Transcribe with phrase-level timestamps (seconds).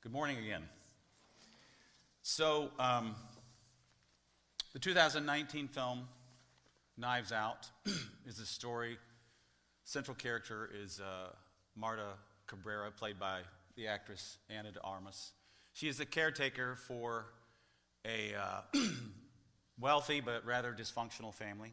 [0.00, 0.62] Good morning again.
[2.22, 3.16] So, um,
[4.72, 6.06] the 2019 film
[6.96, 7.68] Knives Out
[8.24, 8.96] is a story.
[9.82, 11.30] Central character is uh,
[11.74, 12.10] Marta
[12.46, 13.40] Cabrera, played by
[13.74, 15.32] the actress Ana de Armas.
[15.72, 17.26] She is the caretaker for
[18.04, 18.78] a uh,
[19.80, 21.72] wealthy but rather dysfunctional family.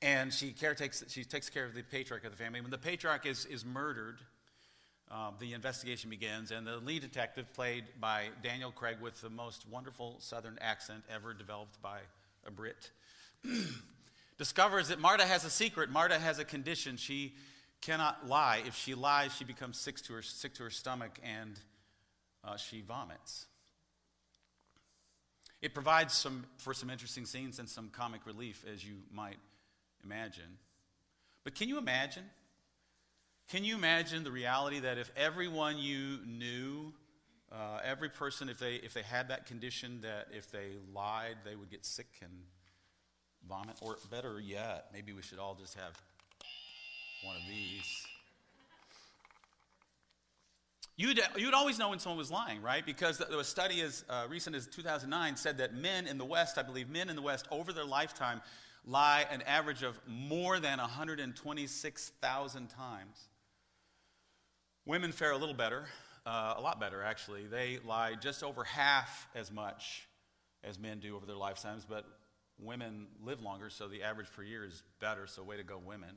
[0.00, 2.62] And she, caretakes, she takes care of the patriarch of the family.
[2.62, 4.20] When the patriarch is, is murdered,
[5.10, 9.68] um, the investigation begins, and the lead detective, played by Daniel Craig with the most
[9.68, 11.98] wonderful southern accent ever developed by
[12.46, 12.90] a Brit,
[14.38, 15.90] discovers that Marta has a secret.
[15.90, 16.96] Marta has a condition.
[16.96, 17.34] She
[17.80, 18.62] cannot lie.
[18.66, 21.58] If she lies, she becomes sick to her, sick to her stomach and
[22.44, 23.46] uh, she vomits.
[25.60, 29.36] It provides some, for some interesting scenes and some comic relief, as you might
[30.04, 30.58] imagine.
[31.44, 32.24] But can you imagine?
[33.50, 36.92] Can you imagine the reality that if everyone you knew,
[37.50, 41.56] uh, every person, if they, if they had that condition, that if they lied, they
[41.56, 42.30] would get sick and
[43.48, 43.74] vomit?
[43.80, 46.00] Or better yet, maybe we should all just have
[47.24, 48.06] one of these.
[50.96, 52.86] You'd, you'd always know when someone was lying, right?
[52.86, 56.62] Because a study as uh, recent as 2009 said that men in the West, I
[56.62, 58.42] believe, men in the West over their lifetime
[58.86, 63.28] lie an average of more than 126,000 times.
[64.86, 65.84] Women fare a little better,
[66.24, 67.46] uh, a lot better actually.
[67.46, 70.08] They lie just over half as much
[70.64, 72.04] as men do over their lifetimes, but
[72.58, 76.16] women live longer, so the average per year is better, so way to go, women.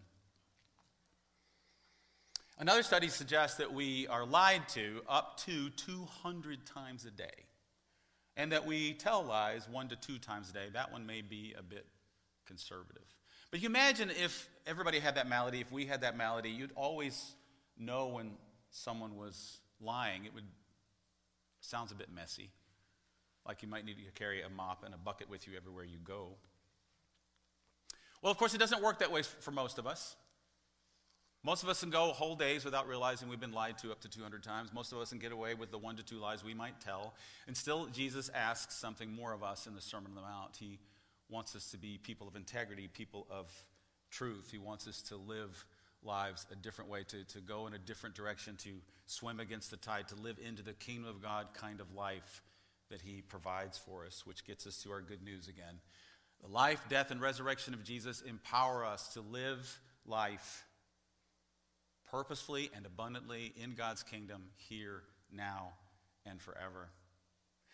[2.57, 7.45] Another study suggests that we are lied to up to 200 times a day,
[8.37, 10.67] and that we tell lies one to two times a day.
[10.71, 11.85] That one may be a bit
[12.45, 13.03] conservative.
[13.51, 17.35] But you imagine if everybody had that malady, if we had that malady, you'd always
[17.77, 18.31] know when
[18.73, 20.25] someone was lying.
[20.25, 20.43] It would
[21.61, 22.49] sounds a bit messy.
[23.47, 25.97] Like you might need to carry a mop and a bucket with you everywhere you
[26.03, 26.29] go.
[28.21, 30.15] Well, of course, it doesn't work that way for most of us.
[31.45, 34.09] Most of us can go whole days without realizing we've been lied to up to
[34.09, 34.71] 200 times.
[34.73, 37.15] Most of us can get away with the one to two lies we might tell.
[37.47, 40.55] And still, Jesus asks something more of us in the Sermon on the Mount.
[40.57, 40.79] He
[41.29, 43.51] wants us to be people of integrity, people of
[44.09, 44.49] truth.
[44.51, 45.65] He wants us to live
[46.05, 48.69] lives a different way, to, to go in a different direction, to
[49.05, 52.41] swim against the tide, to live into the kingdom of God kind of life
[52.89, 55.79] that He provides for us, which gets us to our good news again.
[56.41, 60.65] The life, death, and resurrection of Jesus empower us to live life
[62.11, 65.69] purposefully and abundantly in God's kingdom here, now,
[66.25, 66.89] and forever.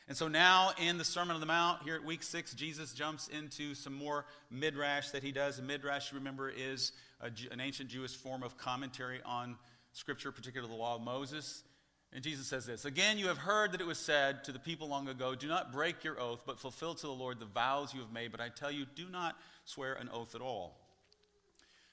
[0.09, 3.27] And so now in the Sermon on the Mount, here at week six, Jesus jumps
[3.27, 5.59] into some more midrash that he does.
[5.59, 9.55] A midrash, you remember, is a, an ancient Jewish form of commentary on
[9.93, 11.63] Scripture, particularly the law of Moses.
[12.11, 14.87] And Jesus says this Again, you have heard that it was said to the people
[14.87, 18.01] long ago, Do not break your oath, but fulfill to the Lord the vows you
[18.01, 18.31] have made.
[18.31, 20.75] But I tell you, do not swear an oath at all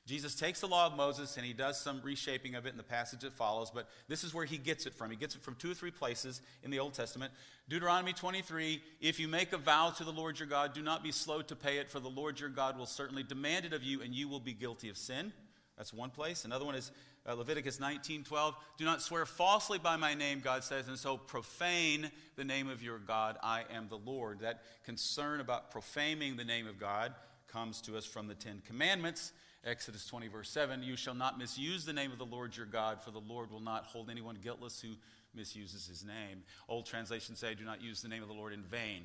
[0.07, 2.85] Jesus takes the law of Moses and he does some reshaping of it in the
[2.85, 5.11] passage that follows, but this is where he gets it from.
[5.11, 7.33] He gets it from two or three places in the Old Testament.
[7.69, 11.11] Deuteronomy 23 If you make a vow to the Lord your God, do not be
[11.11, 14.01] slow to pay it, for the Lord your God will certainly demand it of you,
[14.01, 15.33] and you will be guilty of sin.
[15.77, 16.45] That's one place.
[16.45, 16.93] Another one is
[17.29, 18.55] uh, Leviticus 19:12.
[18.79, 22.83] Do not swear falsely by my name, God says, and so profane the name of
[22.83, 23.37] your God.
[23.43, 24.41] I am the Lord.
[24.41, 27.13] That concern about profaning the name of God
[27.49, 29.33] comes to us from the Ten Commandments.
[29.67, 33.03] Exodus 20, verse 7 You shall not misuse the name of the Lord your God,
[33.03, 34.95] for the Lord will not hold anyone guiltless who
[35.35, 36.43] misuses his name.
[36.69, 39.03] Old translations say, Do not use the name of the Lord in vain.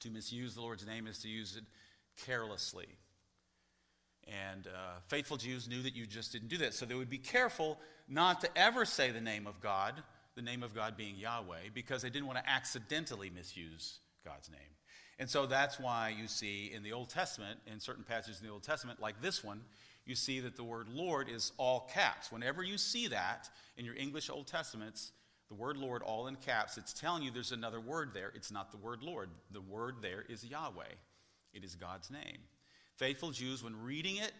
[0.00, 1.64] To misuse the Lord's name is to use it
[2.24, 2.88] carelessly.
[4.26, 6.72] And uh, faithful Jews knew that you just didn't do that.
[6.72, 7.78] So they would be careful
[8.08, 9.94] not to ever say the name of God,
[10.36, 14.60] the name of God being Yahweh, because they didn't want to accidentally misuse God's name.
[15.20, 18.52] And so that's why you see in the Old Testament, in certain passages in the
[18.52, 19.60] Old Testament, like this one,
[20.06, 22.32] you see that the word Lord is all caps.
[22.32, 25.12] Whenever you see that in your English Old Testaments,
[25.48, 28.32] the word Lord all in caps, it's telling you there's another word there.
[28.34, 29.28] It's not the word Lord.
[29.52, 30.94] The word there is Yahweh,
[31.52, 32.38] it is God's name.
[32.96, 34.32] Faithful Jews, when reading it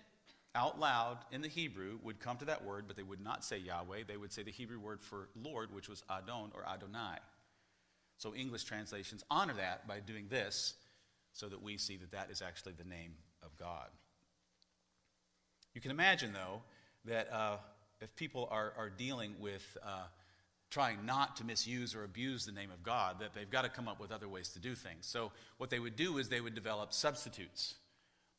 [0.55, 3.59] out loud in the Hebrew, would come to that word, but they would not say
[3.59, 4.05] Yahweh.
[4.09, 7.19] They would say the Hebrew word for Lord, which was Adon or Adonai.
[8.21, 10.75] So English translations honor that by doing this
[11.33, 13.89] so that we see that that is actually the name of God.
[15.75, 16.61] You can imagine, though,
[17.07, 17.57] that uh,
[18.03, 20.03] if people are, are dealing with uh,
[20.69, 23.89] trying not to misuse or abuse the name of God, that they've got to come
[23.89, 25.07] up with other ways to do things.
[25.07, 27.77] So, what they would do is they would develop substitutes,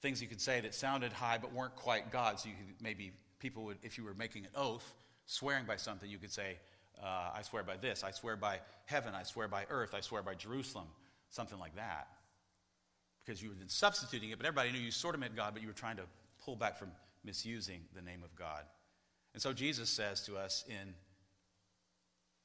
[0.03, 2.39] things you could say that sounded high but weren't quite God.
[2.39, 4.93] So, you could maybe people would, if you were making an oath,
[5.25, 6.57] swearing by something, you could say,
[7.03, 10.21] uh, I swear by this, I swear by heaven, I swear by earth, I swear
[10.21, 10.85] by Jerusalem,
[11.29, 12.07] something like that.
[13.25, 15.67] Because you were substituting it, but everybody knew you sort of meant God, but you
[15.67, 16.03] were trying to
[16.43, 16.91] pull back from
[17.23, 18.63] misusing the name of God.
[19.33, 20.93] And so Jesus says to us in,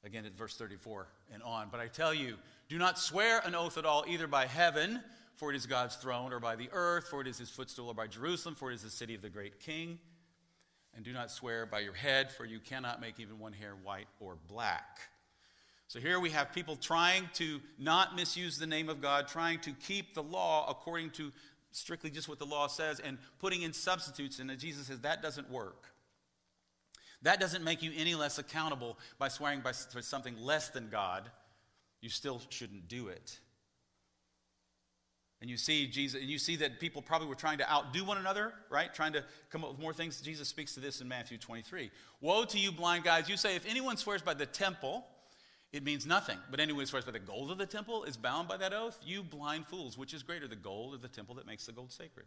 [0.04, 2.36] again at verse 34 and on, But I tell you,
[2.68, 5.02] do not swear an oath at all, either by heaven,
[5.34, 7.94] for it is God's throne, or by the earth, for it is his footstool, or
[7.94, 9.98] by Jerusalem, for it is the city of the great king.
[10.96, 14.08] And do not swear by your head, for you cannot make even one hair white
[14.18, 14.98] or black.
[15.88, 19.72] So here we have people trying to not misuse the name of God, trying to
[19.72, 21.32] keep the law according to
[21.70, 24.38] strictly just what the law says, and putting in substitutes.
[24.38, 25.84] And Jesus says that doesn't work.
[27.22, 31.30] That doesn't make you any less accountable by swearing by something less than God.
[32.00, 33.38] You still shouldn't do it.
[35.40, 38.16] And you see Jesus, and you see that people probably were trying to outdo one
[38.16, 38.92] another, right?
[38.92, 40.20] Trying to come up with more things.
[40.20, 41.90] Jesus speaks to this in Matthew 23.
[42.22, 43.28] Woe to you, blind guys!
[43.28, 45.04] You say, if anyone swears by the temple,
[45.72, 46.38] it means nothing.
[46.50, 48.98] But anyone who swears by the gold of the temple is bound by that oath.
[49.04, 51.92] You blind fools, which is greater, the gold or the temple that makes the gold
[51.92, 52.26] sacred?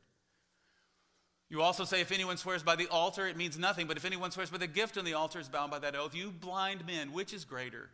[1.50, 3.88] You also say, if anyone swears by the altar, it means nothing.
[3.88, 6.14] But if anyone swears by the gift on the altar, is bound by that oath.
[6.14, 7.90] You blind men, which is greater?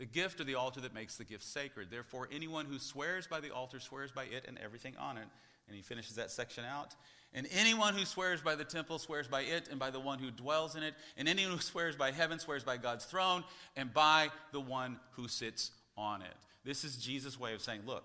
[0.00, 1.90] The gift of the altar that makes the gift sacred.
[1.90, 5.26] Therefore, anyone who swears by the altar swears by it and everything on it.
[5.68, 6.96] And he finishes that section out.
[7.34, 10.30] And anyone who swears by the temple swears by it and by the one who
[10.30, 10.94] dwells in it.
[11.18, 13.44] And anyone who swears by heaven swears by God's throne
[13.76, 16.34] and by the one who sits on it.
[16.64, 18.04] This is Jesus' way of saying, look,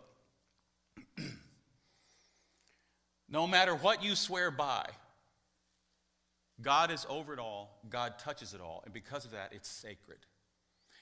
[3.29, 4.85] no matter what you swear by,
[6.61, 10.19] God is over it all, God touches it all, and because of that, it's sacred.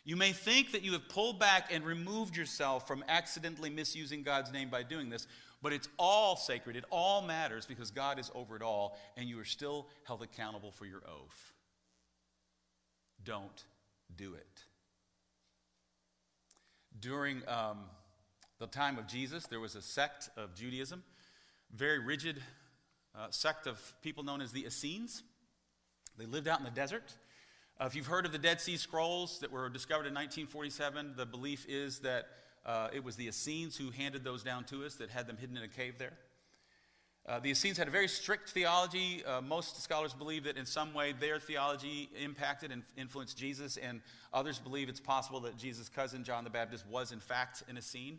[0.05, 4.51] You may think that you have pulled back and removed yourself from accidentally misusing God's
[4.51, 5.27] name by doing this,
[5.61, 6.75] but it's all sacred.
[6.75, 10.71] It all matters because God is over it all, and you are still held accountable
[10.71, 11.53] for your oath.
[13.23, 13.63] Don't
[14.13, 14.63] do it.
[16.99, 17.79] During um,
[18.59, 21.03] the time of Jesus, there was a sect of Judaism,
[21.73, 22.43] very rigid
[23.15, 25.23] uh, sect of people known as the Essenes.
[26.17, 27.15] They lived out in the desert.
[27.83, 31.25] Uh, if you've heard of the Dead Sea Scrolls that were discovered in 1947, the
[31.25, 32.27] belief is that
[32.65, 35.57] uh, it was the Essenes who handed those down to us, that had them hidden
[35.57, 36.13] in a cave there.
[37.27, 39.21] Uh, the Essenes had a very strict theology.
[39.25, 43.99] Uh, most scholars believe that in some way their theology impacted and influenced Jesus, and
[44.31, 48.17] others believe it's possible that Jesus' cousin, John the Baptist, was in fact an Essene.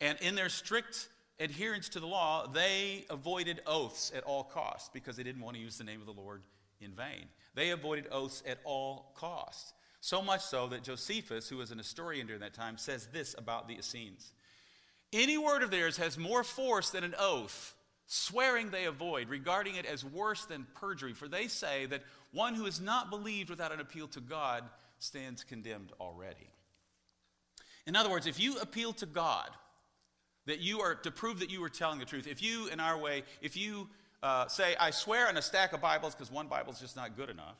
[0.00, 1.08] And in their strict
[1.40, 5.60] adherence to the law, they avoided oaths at all costs because they didn't want to
[5.60, 6.42] use the name of the Lord
[6.80, 7.26] in vain.
[7.54, 9.72] They avoided oaths at all costs.
[10.00, 13.68] So much so that Josephus, who was an historian during that time, says this about
[13.68, 14.32] the Essenes
[15.12, 17.74] Any word of theirs has more force than an oath,
[18.06, 21.12] swearing they avoid, regarding it as worse than perjury.
[21.12, 22.02] For they say that
[22.32, 24.64] one who is not believed without an appeal to God
[24.98, 26.48] stands condemned already.
[27.86, 29.50] In other words, if you appeal to God,
[30.46, 32.98] that you are to prove that you are telling the truth, if you, in our
[32.98, 33.88] way, if you
[34.22, 37.16] uh, say, I swear on a stack of Bibles because one Bible is just not
[37.16, 37.56] good enough.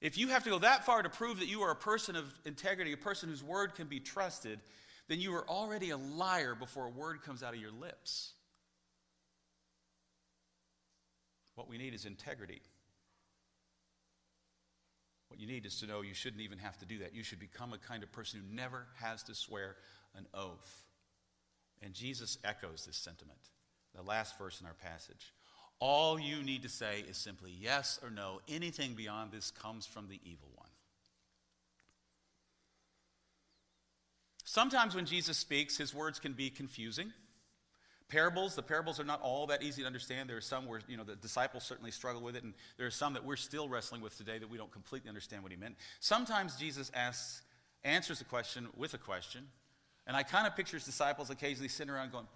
[0.00, 2.32] If you have to go that far to prove that you are a person of
[2.44, 4.60] integrity, a person whose word can be trusted,
[5.08, 8.32] then you are already a liar before a word comes out of your lips.
[11.54, 12.62] What we need is integrity.
[15.28, 17.14] What you need is to know you shouldn't even have to do that.
[17.14, 19.76] You should become a kind of person who never has to swear
[20.16, 20.86] an oath.
[21.82, 23.38] And Jesus echoes this sentiment
[23.94, 25.32] the last verse in our passage.
[25.78, 28.40] All you need to say is simply yes or no.
[28.48, 30.68] Anything beyond this comes from the evil one.
[34.44, 37.12] Sometimes when Jesus speaks, his words can be confusing.
[38.08, 40.28] Parables, the parables are not all that easy to understand.
[40.28, 42.90] There are some where, you know, the disciples certainly struggle with it, and there are
[42.90, 45.76] some that we're still wrestling with today that we don't completely understand what he meant.
[46.00, 47.42] Sometimes Jesus asks,
[47.84, 49.46] answers a question with a question,
[50.08, 52.26] and I kind of picture his disciples occasionally sitting around going?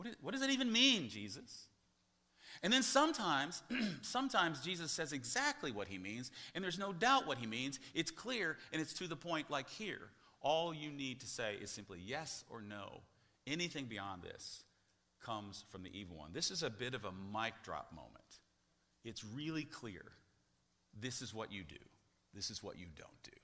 [0.00, 1.66] What, is, what does it even mean, Jesus?
[2.62, 3.62] And then sometimes,
[4.00, 7.78] sometimes Jesus says exactly what he means, and there's no doubt what he means.
[7.94, 10.08] It's clear and it's to the point, like here.
[10.40, 13.02] All you need to say is simply yes or no.
[13.46, 14.64] Anything beyond this
[15.22, 16.30] comes from the evil one.
[16.32, 18.38] This is a bit of a mic drop moment.
[19.04, 20.00] It's really clear.
[20.98, 21.76] This is what you do,
[22.32, 23.38] this is what you don't do.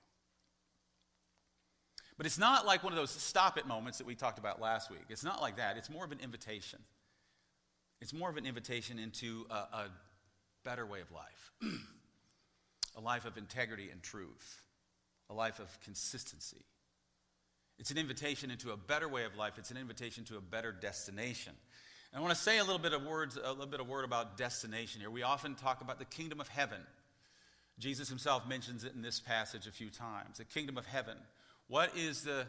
[2.16, 4.90] But it's not like one of those stop it moments that we talked about last
[4.90, 5.04] week.
[5.08, 5.76] It's not like that.
[5.76, 6.78] It's more of an invitation.
[8.00, 9.90] It's more of an invitation into a, a
[10.64, 11.52] better way of life
[12.96, 14.62] a life of integrity and truth,
[15.28, 16.64] a life of consistency.
[17.78, 19.58] It's an invitation into a better way of life.
[19.58, 21.52] It's an invitation to a better destination.
[22.12, 24.06] And I want to say a little bit of words, a little bit of word
[24.06, 25.11] about destination here.
[25.11, 26.80] We often talk about the kingdom of heaven.
[27.78, 30.38] Jesus himself mentions it in this passage a few times.
[30.38, 31.18] The kingdom of heaven.
[31.68, 32.46] What is the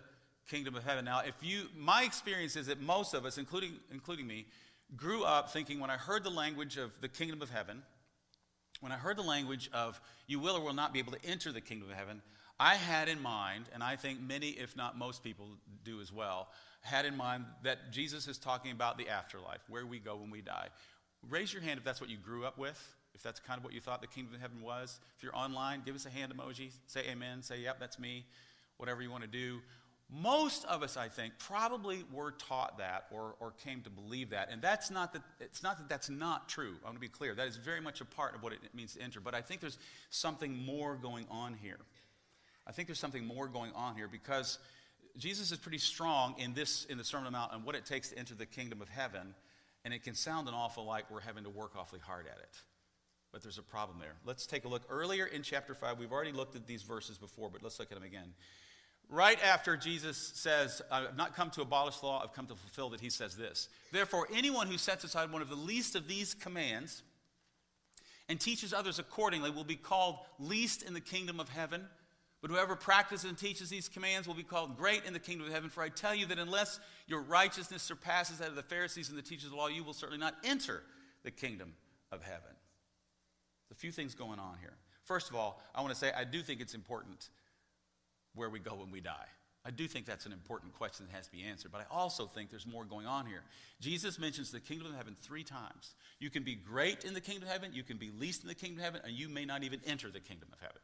[0.49, 1.05] kingdom of heaven?
[1.05, 4.45] Now, if you, my experience is that most of us, including, including me,
[4.95, 7.81] grew up thinking when I heard the language of the kingdom of heaven,
[8.79, 11.51] when I heard the language of you will or will not be able to enter
[11.51, 12.21] the kingdom of heaven,
[12.59, 15.47] I had in mind, and I think many, if not most people
[15.83, 16.47] do as well,
[16.81, 20.41] had in mind that Jesus is talking about the afterlife, where we go when we
[20.41, 20.67] die.
[21.29, 23.73] Raise your hand if that's what you grew up with, if that's kind of what
[23.73, 24.99] you thought the kingdom of heaven was.
[25.17, 28.25] If you're online, give us a hand emoji, say amen, say, yep, that's me,
[28.77, 29.59] whatever you want to do.
[30.09, 34.49] Most of us, I think, probably were taught that or, or came to believe that.
[34.49, 36.75] And that's not that, it's not that that's not true.
[36.81, 37.35] I want to be clear.
[37.35, 39.19] That is very much a part of what it means to enter.
[39.19, 39.77] But I think there's
[40.09, 41.79] something more going on here.
[42.65, 44.59] I think there's something more going on here because
[45.17, 47.85] Jesus is pretty strong in this, in the Sermon on the Mount, on what it
[47.85, 49.35] takes to enter the kingdom of heaven.
[49.83, 52.61] And it can sound an awful like we're having to work awfully hard at it.
[53.33, 54.15] But there's a problem there.
[54.25, 54.83] Let's take a look.
[54.89, 57.95] Earlier in chapter 5, we've already looked at these verses before, but let's look at
[57.95, 58.33] them again.
[59.09, 62.93] Right after Jesus says, I've not come to abolish the law, I've come to fulfill
[62.93, 66.33] it, he says this Therefore, anyone who sets aside one of the least of these
[66.33, 67.03] commands
[68.27, 71.85] and teaches others accordingly will be called least in the kingdom of heaven.
[72.41, 75.53] But whoever practices and teaches these commands will be called great in the kingdom of
[75.53, 75.69] heaven.
[75.69, 79.23] For I tell you that unless your righteousness surpasses that of the Pharisees and the
[79.23, 80.83] teachers of the law, you will certainly not enter
[81.23, 81.73] the kingdom
[82.11, 82.41] of heaven.
[83.69, 84.75] There's a few things going on here.
[85.05, 87.29] First of all, I want to say I do think it's important
[88.37, 89.27] where we go when we die.
[89.65, 92.25] I do think that's an important question that has to be answered, but I also
[92.25, 93.41] think there's more going on here.
[93.81, 95.95] Jesus mentions the kingdom of heaven three times.
[96.19, 98.55] You can be great in the kingdom of heaven, you can be least in the
[98.55, 100.81] kingdom of heaven, and you may not even enter the kingdom of heaven.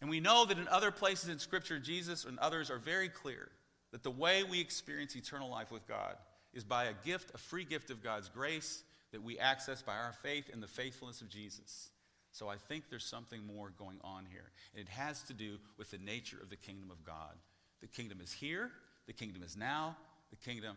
[0.00, 3.48] And we know that in other places in Scripture, Jesus and others are very clear
[3.92, 6.16] that the way we experience eternal life with God
[6.52, 10.12] is by a gift, a free gift of God's grace that we access by our
[10.12, 11.90] faith in the faithfulness of Jesus.
[12.36, 14.50] So I think there's something more going on here.
[14.74, 17.34] And it has to do with the nature of the kingdom of God.
[17.80, 18.70] The kingdom is here,
[19.06, 19.96] the kingdom is now,
[20.28, 20.76] the kingdom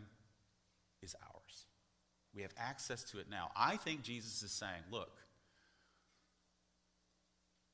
[1.01, 1.65] is ours.
[2.33, 3.51] We have access to it now.
[3.57, 5.11] I think Jesus is saying, look,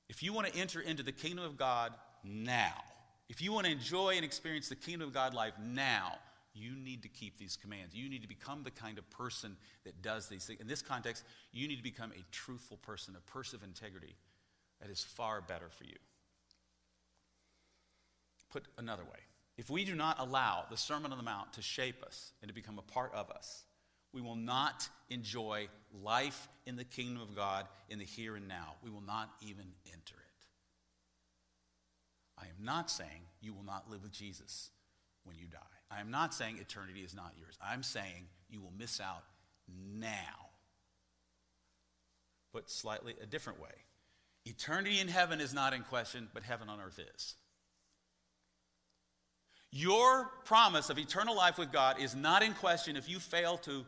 [0.10, 2.82] if you want to enter into the kingdom of God now,
[3.30, 6.18] if you want to enjoy and experience the kingdom of God life now,
[6.56, 7.94] you need to keep these commands.
[7.94, 10.62] You need to become the kind of person that does these things.
[10.62, 14.16] In this context, you need to become a truthful person, a person of integrity.
[14.82, 15.96] That is far better for you.
[18.52, 19.20] Put another way,
[19.58, 22.56] if we do not allow the Sermon on the Mount to shape us and to
[22.56, 23.64] become a part of us,
[24.14, 25.68] we will not enjoy
[26.04, 28.76] life in the kingdom of God in the here and now.
[28.82, 30.46] We will not even enter it.
[32.38, 34.70] I am not saying you will not live with Jesus
[35.24, 35.75] when you die.
[35.92, 37.58] I am not saying eternity is not yours.
[37.64, 39.24] I'm saying you will miss out
[39.68, 40.50] now.
[42.54, 43.70] But slightly a different way.
[44.46, 47.36] Eternity in heaven is not in question, but heaven on earth is.
[49.72, 53.86] Your promise of eternal life with God is not in question if you fail to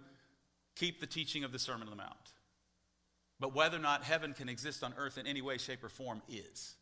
[0.75, 2.33] keep the teaching of the Sermon on the Mount.
[3.39, 6.21] But whether or not heaven can exist on earth in any way, shape, or form
[6.27, 6.75] is.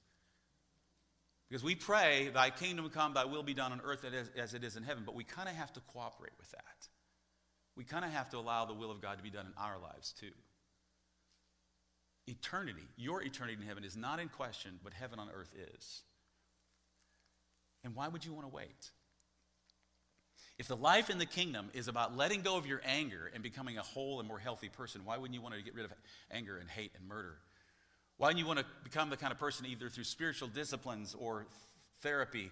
[1.49, 4.05] Because we pray, Thy kingdom come, Thy will be done on earth
[4.37, 6.87] as it is in heaven, but we kind of have to cooperate with that.
[7.75, 9.77] We kind of have to allow the will of God to be done in our
[9.77, 10.31] lives too.
[12.27, 16.01] Eternity, your eternity in heaven is not in question, but heaven on earth is.
[17.83, 18.89] And why would you want to wait?
[20.57, 23.77] If the life in the kingdom is about letting go of your anger and becoming
[23.77, 25.91] a whole and more healthy person, why wouldn't you want to get rid of
[26.31, 27.37] anger and hate and murder?
[28.17, 31.47] Why do you want to become the kind of person, either through spiritual disciplines or
[32.01, 32.49] therapy,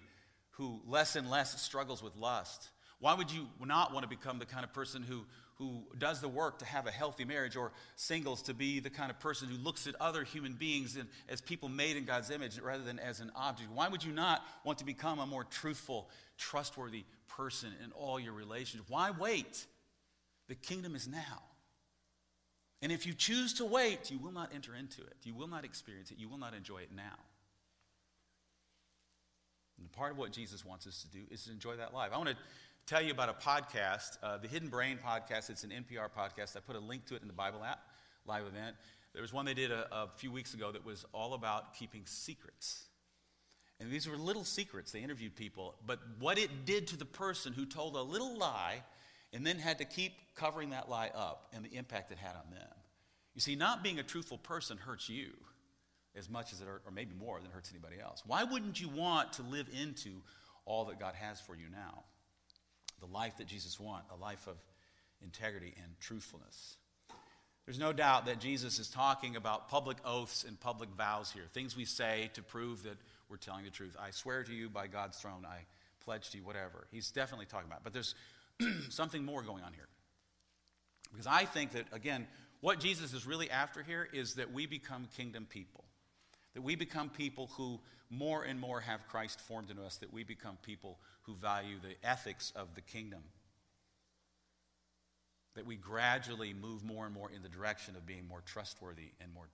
[0.52, 2.68] who less and less struggles with lust?
[3.00, 5.24] Why would you not want to become the kind of person who,
[5.56, 9.10] who does the work to have a healthy marriage, or singles to be the kind
[9.10, 12.58] of person who looks at other human beings in, as people made in God's image
[12.60, 13.70] rather than as an object?
[13.72, 18.32] Why would you not want to become a more truthful, trustworthy person in all your
[18.32, 18.88] relationships?
[18.90, 19.66] Why wait?
[20.48, 21.42] The kingdom is now.
[22.84, 25.16] And if you choose to wait, you will not enter into it.
[25.22, 26.18] You will not experience it.
[26.18, 27.16] You will not enjoy it now.
[29.78, 32.10] And part of what Jesus wants us to do is to enjoy that life.
[32.12, 32.36] I want to
[32.84, 35.48] tell you about a podcast, uh, the Hidden Brain podcast.
[35.48, 36.58] It's an NPR podcast.
[36.58, 37.80] I put a link to it in the Bible app,
[38.26, 38.76] live event.
[39.14, 42.02] There was one they did a, a few weeks ago that was all about keeping
[42.04, 42.84] secrets.
[43.80, 44.92] And these were little secrets.
[44.92, 45.76] They interviewed people.
[45.86, 48.82] But what it did to the person who told a little lie
[49.34, 52.50] and then had to keep covering that lie up and the impact it had on
[52.50, 52.68] them.
[53.34, 55.32] You see, not being a truthful person hurts you
[56.16, 58.22] as much as it or maybe more than hurts anybody else.
[58.24, 60.22] Why wouldn't you want to live into
[60.64, 62.04] all that God has for you now?
[63.00, 64.56] The life that Jesus wants, a life of
[65.20, 66.76] integrity and truthfulness.
[67.66, 71.76] There's no doubt that Jesus is talking about public oaths and public vows here, things
[71.76, 72.98] we say to prove that
[73.28, 73.96] we're telling the truth.
[73.98, 75.64] I swear to you by God's throne, I
[76.04, 76.86] pledge to you, whatever.
[76.90, 77.84] He's definitely talking about it.
[77.84, 78.14] But there's
[78.90, 79.88] something more going on here.
[81.10, 82.26] Because I think that, again,
[82.60, 85.84] what Jesus is really after here is that we become kingdom people.
[86.54, 87.80] That we become people who
[88.10, 91.94] more and more have Christ formed into us, that we become people who value the
[92.08, 93.20] ethics of the kingdom.
[95.54, 99.32] That we gradually move more and more in the direction of being more trustworthy and
[99.32, 99.48] more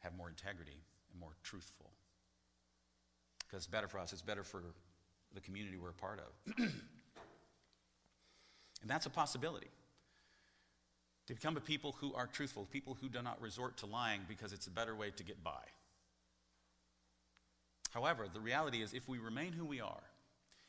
[0.00, 1.90] have more integrity and more truthful.
[3.40, 4.62] Because it's better for us, it's better for
[5.34, 6.70] the community we're a part of.
[8.84, 9.68] and that's a possibility.
[11.28, 14.52] To become a people who are truthful, people who do not resort to lying because
[14.52, 15.62] it's a better way to get by.
[17.92, 20.02] However, the reality is if we remain who we are,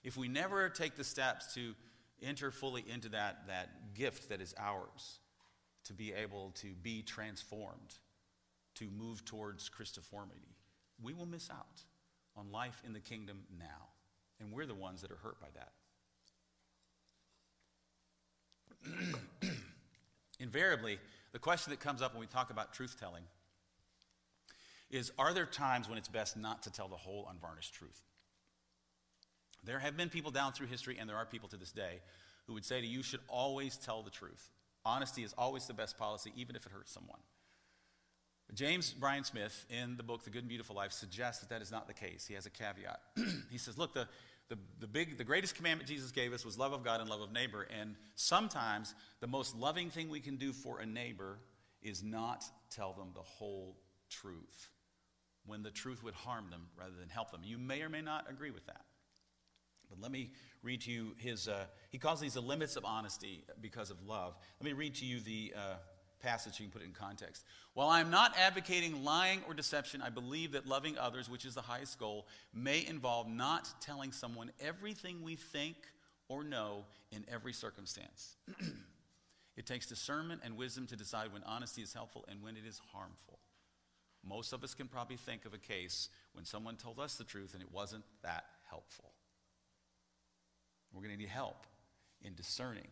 [0.02, 1.74] if we never take the steps to
[2.22, 5.20] enter fully into that, that gift that is ours,
[5.84, 7.96] to be able to be transformed,
[8.76, 10.56] to move towards Christiformity,
[11.04, 11.84] we will miss out
[12.38, 13.90] on life in the kingdom now.
[14.40, 15.74] And we're the ones that are hurt by that.
[20.40, 21.00] Invariably,
[21.32, 23.24] the question that comes up when we talk about truth telling
[24.90, 28.02] is Are there times when it's best not to tell the whole unvarnished truth?
[29.64, 32.02] There have been people down through history, and there are people to this day,
[32.46, 34.52] who would say to you, you should always tell the truth.
[34.86, 37.20] Honesty is always the best policy, even if it hurts someone.
[38.54, 41.72] James Bryan Smith, in the book The Good and Beautiful Life, suggests that that is
[41.72, 42.28] not the case.
[42.28, 43.02] He has a caveat.
[43.52, 44.08] he says, Look, the,
[44.50, 47.22] the, the, big, the greatest commandment Jesus gave us was love of God and love
[47.22, 47.68] of neighbor.
[47.80, 51.40] And sometimes the most loving thing we can do for a neighbor
[51.82, 53.78] is not tell them the whole
[54.10, 54.70] truth
[55.46, 57.42] when the truth would harm them rather than help them.
[57.44, 58.82] You may or may not agree with that.
[59.90, 60.32] But let me
[60.64, 64.36] read to you his, uh, he calls these the limits of honesty because of love.
[64.60, 65.76] Let me read to you the uh,
[66.26, 67.46] passage, you can put it in context.
[67.74, 71.54] While I am not advocating lying or deception, I believe that loving others, which is
[71.54, 75.76] the highest goal, may involve not telling someone everything we think
[76.28, 78.36] or know in every circumstance.
[79.58, 82.82] it takes discernment and wisdom to decide when honesty is helpful and when it is
[82.92, 83.40] harmful.
[84.28, 87.54] Most of us can probably think of a case when someone told us the truth
[87.54, 89.12] and it wasn't that helpful.
[90.92, 91.68] We're going to need help
[92.24, 92.88] in discerning.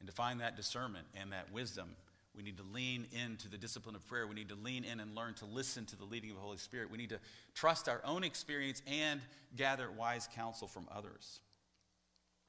[0.00, 1.90] And to find that discernment and that wisdom,
[2.38, 4.24] we need to lean into the discipline of prayer.
[4.24, 6.56] We need to lean in and learn to listen to the leading of the Holy
[6.56, 6.88] Spirit.
[6.88, 7.18] We need to
[7.52, 9.20] trust our own experience and
[9.56, 11.40] gather wise counsel from others.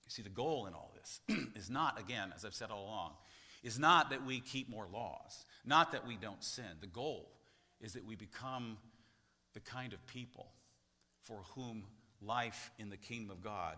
[0.05, 1.21] You see, the goal in all this
[1.55, 3.13] is not, again, as I've said all along,
[3.63, 6.65] is not that we keep more laws, not that we don't sin.
[6.81, 7.31] The goal
[7.81, 8.77] is that we become
[9.55, 10.51] the kind of people
[11.23, 11.83] for whom
[12.21, 13.75] life in the kingdom of God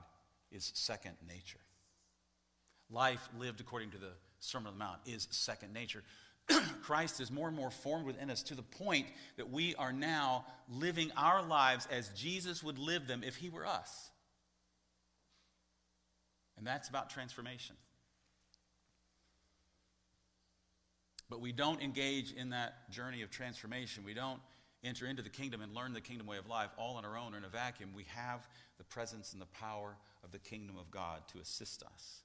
[0.52, 1.60] is second nature.
[2.92, 6.04] Life lived according to the Sermon on the Mount is second nature.
[6.82, 9.06] Christ is more and more formed within us to the point
[9.38, 13.66] that we are now living our lives as Jesus would live them if he were
[13.66, 14.10] us.
[16.58, 17.76] And that's about transformation.
[21.30, 24.04] But we don't engage in that journey of transformation.
[24.04, 24.42] We don't
[24.84, 27.34] enter into the kingdom and learn the kingdom way of life all on our own
[27.34, 27.92] or in a vacuum.
[27.96, 28.46] We have
[28.78, 32.24] the presence and the power of the kingdom of God to assist us.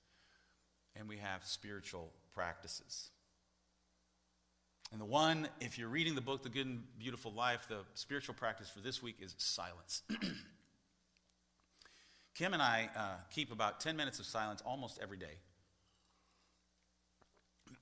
[0.98, 3.10] And we have spiritual practices.
[4.92, 8.34] And the one, if you're reading the book, The Good and Beautiful Life, the spiritual
[8.34, 10.02] practice for this week is silence.
[12.34, 15.38] Kim and I uh, keep about 10 minutes of silence almost every day.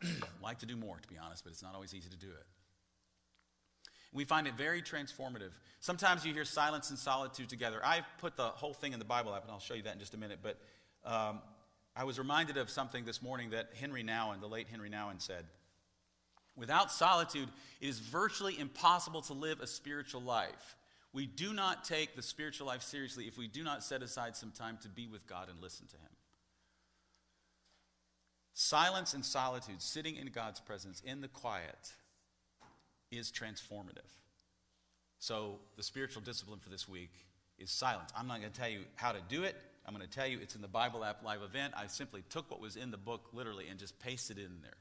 [0.42, 2.46] like to do more, to be honest, but it's not always easy to do it.
[4.12, 5.50] We find it very transformative.
[5.80, 7.80] Sometimes you hear silence and solitude together.
[7.84, 9.98] I've put the whole thing in the Bible app, and I'll show you that in
[9.98, 10.38] just a minute.
[10.40, 10.56] But
[11.04, 11.40] um,
[11.96, 15.44] I was reminded of something this morning that Henri Nouwen, the late Henri Nouwen, said.
[16.56, 17.48] Without solitude,
[17.80, 20.76] it is virtually impossible to live a spiritual life.
[21.12, 24.50] We do not take the spiritual life seriously if we do not set aside some
[24.50, 26.10] time to be with God and listen to Him.
[28.54, 31.92] Silence and solitude, sitting in God's presence in the quiet,
[33.10, 34.10] is transformative.
[35.18, 37.10] So, the spiritual discipline for this week
[37.58, 38.10] is silence.
[38.16, 39.56] I'm not going to tell you how to do it.
[39.86, 41.74] I'm going to tell you it's in the Bible app live event.
[41.76, 44.76] I simply took what was in the book literally and just pasted it in there.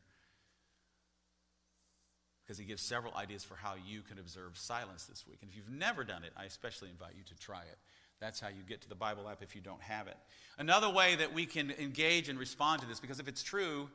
[2.43, 5.39] Because he gives several ideas for how you can observe silence this week.
[5.41, 7.77] And if you've never done it, I especially invite you to try it.
[8.19, 10.17] That's how you get to the Bible app if you don't have it.
[10.57, 13.89] Another way that we can engage and respond to this, because if it's true,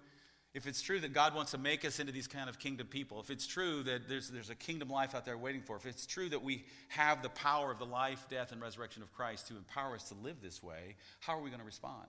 [0.59, 3.21] if it's true that God wants to make us into these kind of kingdom people,
[3.21, 6.05] if it's true that there's, there's a kingdom life out there waiting for, if it's
[6.05, 9.57] true that we have the power of the life, death, and resurrection of Christ to
[9.57, 12.09] empower us to live this way, how are we going to respond?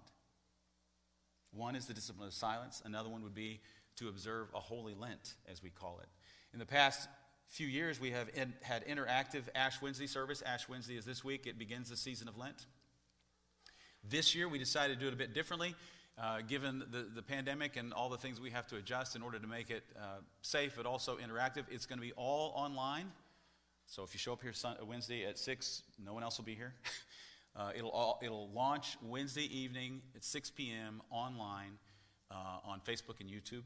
[1.53, 3.61] One is the discipline of silence, another one would be
[3.97, 6.09] to observe a holy Lent, as we call it.
[6.51, 7.07] In the past
[7.45, 10.41] few years, we have in, had interactive Ash Wednesday service.
[10.41, 12.65] Ash Wednesday is this week, it begins the season of Lent.
[14.03, 15.75] This year, we decided to do it a bit differently.
[16.21, 19.39] Uh, given the, the pandemic and all the things we have to adjust in order
[19.39, 23.05] to make it uh, safe but also interactive, it's going to be all online.
[23.85, 26.55] So if you show up here Sunday, Wednesday at 6, no one else will be
[26.55, 26.73] here.
[27.55, 31.01] uh, it'll, all, it'll launch Wednesday evening at 6 p.m.
[31.09, 31.79] online
[32.29, 33.63] uh, on Facebook and YouTube.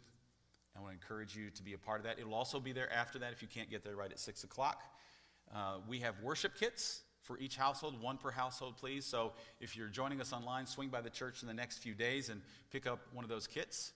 [0.78, 2.20] I want to encourage you to be a part of that.
[2.20, 4.84] It'll also be there after that if you can't get there right at 6 o'clock.
[5.54, 9.06] Uh, we have worship kits for each household, one per household, please.
[9.06, 12.30] So if you're joining us online, swing by the church in the next few days
[12.30, 13.94] and pick up one of those kits.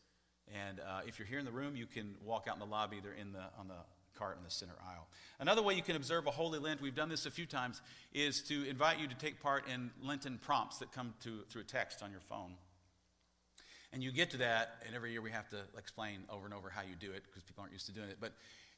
[0.68, 3.00] And uh, if you're here in the room, you can walk out in the lobby.
[3.04, 3.76] They're in the, on the
[4.18, 5.08] cart in the center aisle.
[5.40, 7.82] Another way you can observe a Holy Lent, we've done this a few times,
[8.14, 11.66] is to invite you to take part in Lenten prompts that come to, through a
[11.66, 12.54] text on your phone.
[13.94, 16.70] And you get to that, and every year we have to explain over and over
[16.70, 18.18] how you do it because people aren't used to doing it.
[18.20, 18.34] But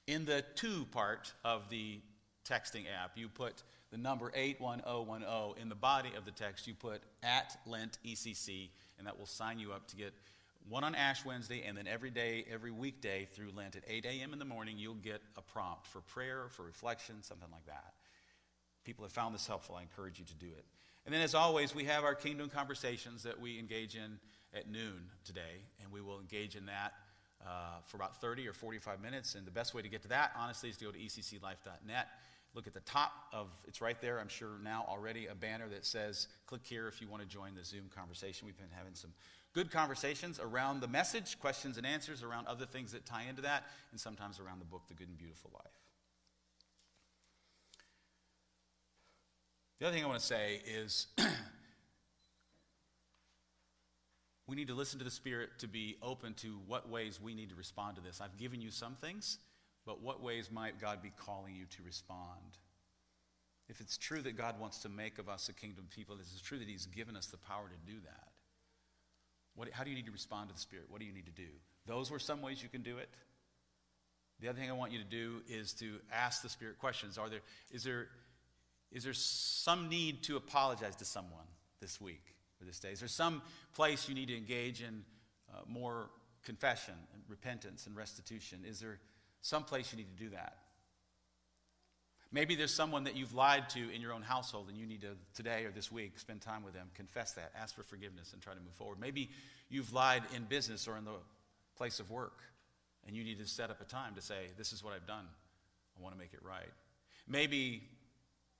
[0.07, 1.99] in the to part of the
[2.47, 7.01] texting app, you put the number 81010 in the body of the text, you put
[7.23, 10.13] at Lent ECC, and that will sign you up to get
[10.67, 14.33] one on Ash Wednesday, and then every day, every weekday through Lent at 8 a.m.
[14.33, 17.93] in the morning, you'll get a prompt for prayer, for reflection, something like that.
[18.83, 19.75] People have found this helpful.
[19.75, 20.65] I encourage you to do it.
[21.05, 24.19] And then, as always, we have our kingdom conversations that we engage in
[24.53, 26.93] at noon today, and we will engage in that
[27.43, 29.33] uh, for about 30 or 45 minutes.
[29.33, 32.07] And the best way to get to that, honestly, is to go to ecclife.net
[32.55, 35.85] Look at the top of it's right there, I'm sure now already, a banner that
[35.85, 38.47] says, click here if you want to join the Zoom conversation.
[38.47, 39.11] We've been having some
[39.53, 43.65] good conversations around the message, questions and answers, around other things that tie into that,
[43.91, 45.71] and sometimes around the book, The Good and Beautiful Life.
[49.79, 51.07] The other thing I want to say is
[54.47, 57.49] we need to listen to the Spirit to be open to what ways we need
[57.49, 58.19] to respond to this.
[58.19, 59.37] I've given you some things.
[59.85, 62.57] But what ways might God be calling you to respond?
[63.69, 66.41] If it's true that God wants to make of us a kingdom people, if it's
[66.41, 68.27] true that He's given us the power to do that,
[69.55, 70.85] what, how do you need to respond to the Spirit?
[70.89, 71.49] What do you need to do?
[71.85, 73.09] Those were some ways you can do it.
[74.39, 77.17] The other thing I want you to do is to ask the Spirit questions.
[77.17, 78.07] Are there, is, there,
[78.91, 81.45] is there some need to apologize to someone
[81.81, 82.23] this week
[82.61, 82.91] or this day?
[82.91, 83.41] Is there some
[83.75, 85.03] place you need to engage in
[85.53, 86.09] uh, more
[86.43, 88.59] confession and repentance and restitution?
[88.65, 88.99] Is there
[89.41, 90.57] Someplace you need to do that.
[92.31, 95.15] Maybe there's someone that you've lied to in your own household and you need to,
[95.33, 98.53] today or this week, spend time with them, confess that, ask for forgiveness, and try
[98.53, 98.99] to move forward.
[98.99, 99.29] Maybe
[99.69, 101.15] you've lied in business or in the
[101.75, 102.39] place of work
[103.07, 105.25] and you need to set up a time to say, This is what I've done.
[105.97, 106.71] I want to make it right.
[107.27, 107.83] Maybe,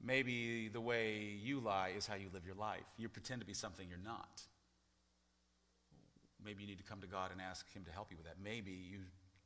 [0.03, 2.85] maybe the way you lie is how you live your life.
[2.97, 4.41] You pretend to be something you're not.
[6.43, 8.37] Maybe you need to come to God and ask Him to help you with that.
[8.43, 8.99] Maybe you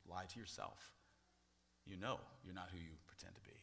[0.09, 0.77] lie to yourself
[1.85, 3.57] you know you're not who you pretend to be.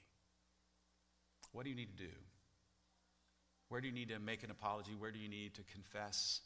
[1.52, 2.12] What do you need to do?
[3.68, 4.92] Where do you need to make an apology?
[4.98, 6.40] Where do you need to confess,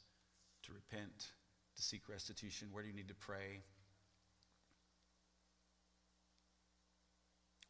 [0.64, 1.32] to repent,
[1.76, 2.68] to seek restitution?
[2.72, 3.62] Where do you need to pray?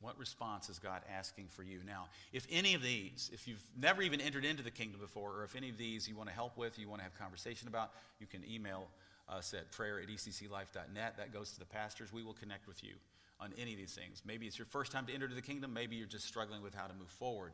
[0.01, 1.81] What response is God asking for you?
[1.87, 5.45] Now, if any of these, if you've never even entered into the kingdom before, or
[5.45, 7.93] if any of these you want to help with, you want to have conversation about,
[8.19, 8.89] you can email
[9.29, 11.17] us at prayer at ecclife.net.
[11.17, 12.13] That goes to the pastors.
[12.13, 12.95] We will connect with you
[13.41, 14.23] on any of these things.
[14.25, 15.73] Maybe it's your first time to enter the kingdom.
[15.73, 17.53] Maybe you're just struggling with how to move forward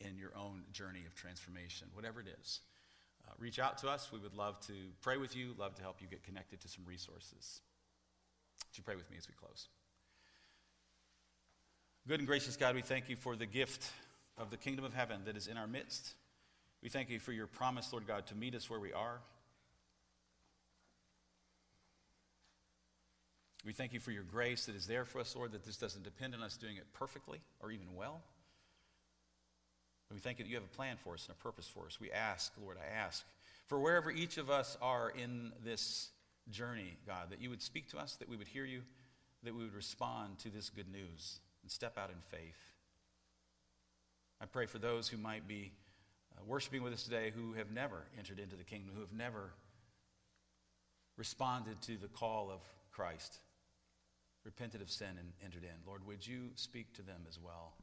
[0.00, 1.88] in your own journey of transformation.
[1.92, 2.60] Whatever it is,
[3.26, 4.10] uh, reach out to us.
[4.12, 6.84] We would love to pray with you, love to help you get connected to some
[6.86, 7.60] resources.
[8.68, 9.68] Would you pray with me as we close?
[12.06, 13.90] Good and gracious God, we thank you for the gift
[14.38, 16.14] of the kingdom of heaven that is in our midst.
[16.82, 19.20] We thank you for your promise, Lord God, to meet us where we are.
[23.64, 26.04] We thank you for your grace that is there for us, Lord, that this doesn't
[26.04, 28.22] depend on us doing it perfectly or even well.
[30.12, 32.00] We thank you that you have a plan for us and a purpose for us.
[32.00, 33.24] We ask, Lord, I ask,
[33.66, 36.08] for wherever each of us are in this
[36.50, 38.80] journey, God, that you would speak to us, that we would hear you,
[39.42, 42.58] that we would respond to this good news and step out in faith.
[44.40, 45.72] I pray for those who might be
[46.34, 49.50] uh, worshiping with us today who have never entered into the kingdom, who have never
[51.18, 52.60] responded to the call of
[52.92, 53.40] Christ
[54.44, 55.86] repented of sin and entered in.
[55.86, 57.74] Lord, would you speak to them as well?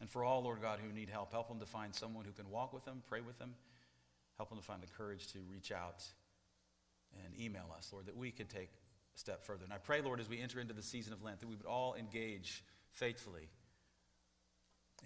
[0.00, 2.50] And for all, Lord God, who need help, help them to find someone who can
[2.50, 3.54] walk with them, pray with them,
[4.36, 6.04] help them to find the courage to reach out
[7.24, 8.70] and email us, Lord, that we could take
[9.14, 9.64] a step further.
[9.64, 11.66] And I pray, Lord, as we enter into the season of Lent, that we would
[11.66, 13.48] all engage faithfully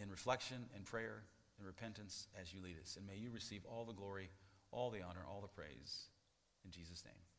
[0.00, 1.22] in reflection and prayer
[1.58, 2.96] and repentance as you lead us.
[2.96, 4.30] And may you receive all the glory,
[4.70, 6.08] all the honor, all the praise.
[6.64, 7.31] In Jesus' name.